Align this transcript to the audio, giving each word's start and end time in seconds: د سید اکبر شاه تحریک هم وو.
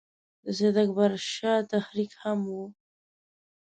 د 0.43 0.45
سید 0.57 0.75
اکبر 0.83 1.11
شاه 1.33 1.61
تحریک 1.71 2.11
هم 2.23 2.39
وو. 2.51 2.63